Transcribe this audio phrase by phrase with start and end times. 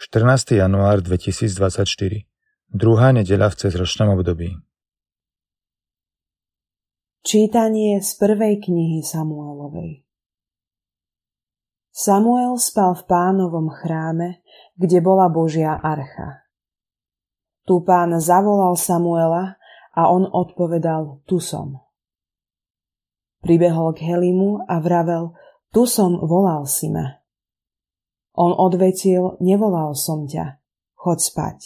[0.00, 0.56] 14.
[0.56, 2.24] január 2024.
[2.72, 4.56] Druhá nedeľa v cezročnom období.
[7.20, 10.00] Čítanie z prvej knihy Samuelovej
[11.92, 14.40] Samuel spal v pánovom chráme,
[14.80, 16.48] kde bola Božia archa.
[17.68, 19.60] Tu pán zavolal Samuela
[19.92, 21.76] a on odpovedal, tu som.
[23.44, 25.36] Pribehol k Helimu a vravel,
[25.68, 27.19] tu som, volal si ma.
[28.40, 30.56] On odvetil, nevolal som ťa,
[30.96, 31.58] choď spať.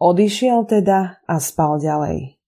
[0.00, 2.40] Odišiel teda a spal ďalej.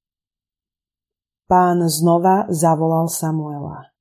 [1.44, 3.92] Pán znova zavolal Samuela.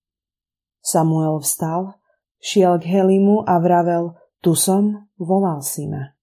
[0.80, 2.00] Samuel vstal,
[2.40, 6.16] šiel k Helimu a vravel, tu som, volal si ma.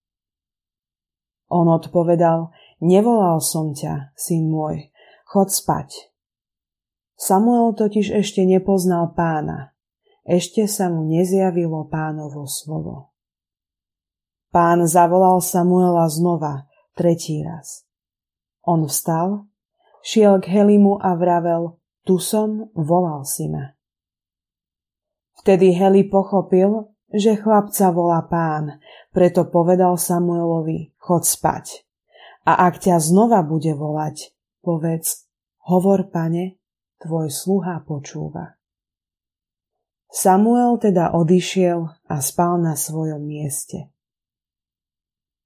[1.52, 4.88] On odpovedal, nevolal som ťa, syn môj,
[5.28, 6.08] chod spať.
[7.20, 9.75] Samuel totiž ešte nepoznal pána,
[10.26, 13.14] ešte sa mu nezjavilo pánovo slovo.
[14.50, 16.66] Pán zavolal Samuela znova,
[16.98, 17.86] tretí raz.
[18.66, 19.46] On vstal,
[20.02, 23.78] šiel k Helimu a vravel, tu som, volal si ma.
[25.42, 28.82] Vtedy Heli pochopil, že chlapca volá pán,
[29.14, 31.86] preto povedal Samuelovi, chod spať.
[32.46, 35.30] A ak ťa znova bude volať, povedz,
[35.70, 36.58] hovor pane,
[36.98, 38.55] tvoj sluha počúva.
[40.16, 43.92] Samuel teda odišiel a spal na svojom mieste.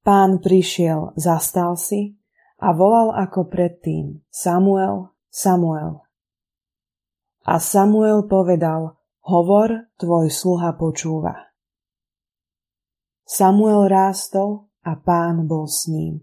[0.07, 2.15] Pán prišiel, zastal si
[2.63, 6.07] a volal ako predtým Samuel, Samuel.
[7.51, 8.95] A Samuel povedal,
[9.27, 11.51] hovor, tvoj sluha počúva.
[13.27, 16.23] Samuel rástol a pán bol s ním.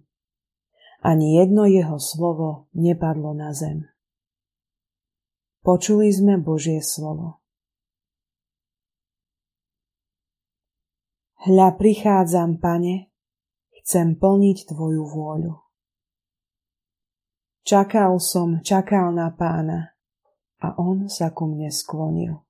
[1.03, 3.92] Ani jedno jeho slovo nepadlo na zem.
[5.68, 7.44] Počuli sme Božie slovo.
[11.38, 13.14] Hľa prichádzam, pane,
[13.78, 15.54] chcem plniť tvoju vôľu.
[17.62, 19.94] Čakal som, čakal na pána
[20.58, 22.42] a on sa ku mne sklonil.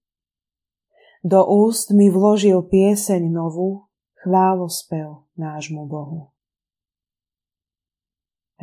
[1.20, 3.92] Do úst mi vložil pieseň novú,
[4.24, 6.32] chválospev nášmu Bohu.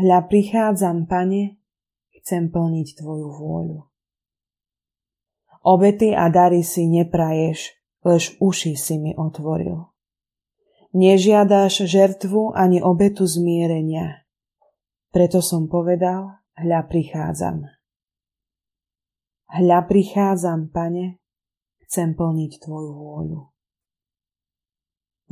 [0.00, 1.60] Hľa prichádzam, pane,
[2.16, 3.78] chcem plniť tvoju vôľu.
[5.68, 9.93] Obety a dary si nepraješ, lež uši si mi otvoril.
[10.94, 14.22] Nežiadaš žertvu ani obetu zmierenia.
[15.10, 17.66] Preto som povedal, hľa prichádzam.
[19.50, 21.18] Hľa prichádzam, pane,
[21.82, 23.40] chcem plniť tvoju vôľu.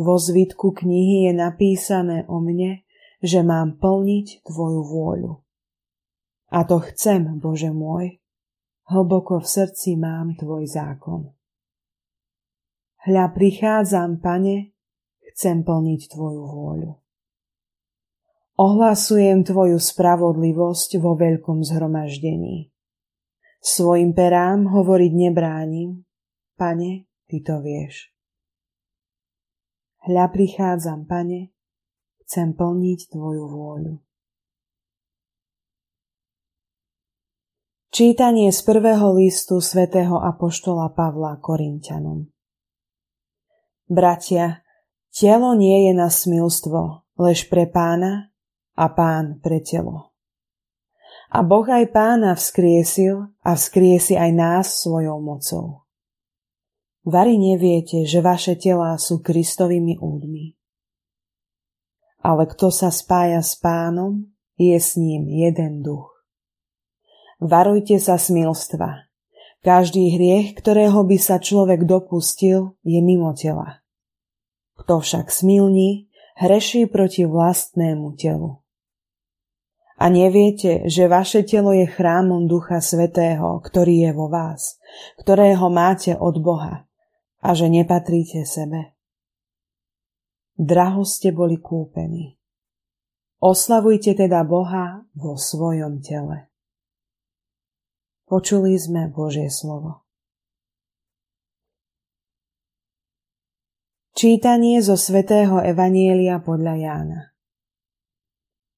[0.03, 2.83] Vo zvitku knihy je napísané o mne,
[3.23, 5.33] že mám plniť tvoju vôľu.
[6.51, 8.19] A to chcem, Bože môj,
[8.91, 11.31] hlboko v srdci mám tvoj zákon.
[13.07, 14.72] Hľa prichádzam, pane,
[15.33, 16.93] chcem plniť Tvoju vôľu.
[18.61, 22.69] Ohlasujem Tvoju spravodlivosť vo veľkom zhromaždení.
[23.65, 26.05] Svojim perám hovoriť nebránim,
[26.55, 28.13] Pane, Ty to vieš.
[30.05, 31.55] Hľa prichádzam, Pane,
[32.27, 33.95] chcem plniť Tvoju vôľu.
[37.93, 42.33] Čítanie z prvého listu svätého Apoštola Pavla Korintianom
[43.93, 44.62] Bratia,
[45.13, 48.33] Telo nie je na smilstvo, lež pre pána
[48.73, 50.17] a pán pre telo.
[51.29, 55.85] A Boh aj pána vzkriesil a vzkriesi aj nás svojou mocou.
[57.05, 60.57] Vary neviete, že vaše telá sú Kristovými údmi.
[62.25, 66.09] Ale kto sa spája s pánom, je s ním jeden duch.
[67.37, 69.13] Varujte sa smilstva.
[69.61, 73.82] Každý hriech, ktorého by sa človek dopustil, je mimo tela
[74.79, 78.63] kto však smilní, hreší proti vlastnému telu.
[80.03, 84.83] A neviete, že vaše telo je chrámom Ducha Svetého, ktorý je vo vás,
[85.23, 86.91] ktorého máte od Boha
[87.39, 88.99] a že nepatríte sebe.
[90.59, 92.35] Draho ste boli kúpení.
[93.43, 96.51] Oslavujte teda Boha vo svojom tele.
[98.27, 100.02] Počuli sme Božie slovo.
[104.13, 107.21] Čítanie zo svätého Evanielia podľa Jána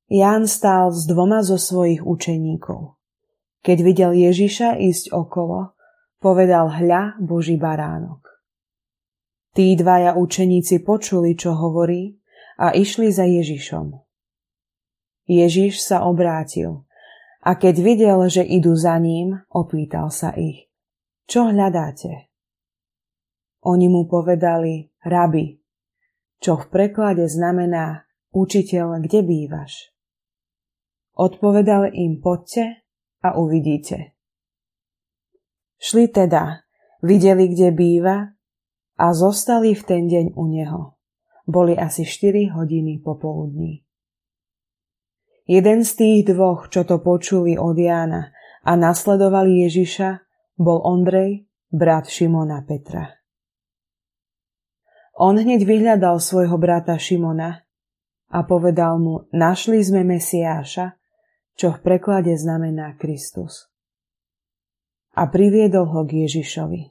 [0.06, 2.94] Ján stál s dvoma zo svojich učeníkov.
[3.66, 5.74] Keď videl Ježiša ísť okolo,
[6.22, 8.22] povedal hľa Boží baránok.
[9.58, 12.14] Tí dvaja učeníci počuli, čo hovorí
[12.62, 13.90] a išli za Ježišom.
[15.26, 16.86] Ježiš sa obrátil
[17.42, 20.70] a keď videl, že idú za ním, opýtal sa ich.
[21.26, 22.30] Čo hľadáte?
[23.66, 25.60] Oni mu povedali, rabi,
[26.40, 28.04] čo v preklade znamená
[28.34, 29.94] učiteľ, kde bývaš.
[31.14, 32.82] Odpovedal im poďte
[33.22, 34.12] a uvidíte.
[35.78, 36.66] Šli teda,
[37.04, 38.34] videli, kde býva
[38.98, 40.80] a zostali v ten deň u neho.
[41.46, 43.84] Boli asi 4 hodiny popoludní.
[45.44, 48.32] Jeden z tých dvoch, čo to počuli od Jána
[48.64, 50.24] a nasledovali Ježiša,
[50.56, 53.23] bol Ondrej, brat Šimona Petra.
[55.14, 57.62] On hneď vyhľadal svojho brata Šimona
[58.34, 60.98] a povedal mu, našli sme Mesiáša,
[61.54, 63.70] čo v preklade znamená Kristus.
[65.14, 66.90] A priviedol ho k Ježišovi.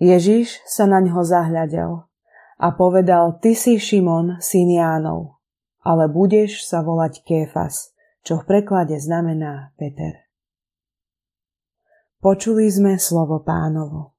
[0.00, 2.08] Ježiš sa na ňo zahľadel
[2.56, 5.36] a povedal, ty si Šimon, syn Jánov,
[5.84, 7.92] ale budeš sa volať Kéfas,
[8.24, 10.24] čo v preklade znamená Peter.
[12.24, 14.13] Počuli sme slovo pánovo.